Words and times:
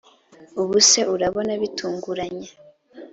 ubuse 0.61 0.99
urabona 1.13 1.51
bitunguranye 1.61 2.49